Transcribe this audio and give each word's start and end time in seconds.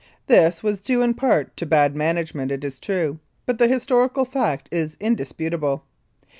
This 0.25 0.63
was 0.63 0.81
due 0.81 1.03
in 1.03 1.13
part 1.13 1.55
to 1.57 1.65
bad 1.67 1.95
management, 1.95 2.51
it 2.51 2.63
is 2.63 2.79
true, 2.79 3.19
but 3.45 3.59
the 3.59 3.67
historical 3.67 4.25
fact 4.25 4.67
is 4.71 4.97
indisputable. 4.99 5.85